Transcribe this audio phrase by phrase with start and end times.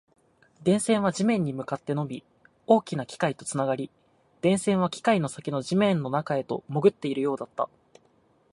[0.63, 2.23] 電線は地面に向かって伸び、
[2.65, 3.91] 大きな機械とつながり、
[4.41, 7.69] 電線は機械の先の地面の中へと潜っているようだった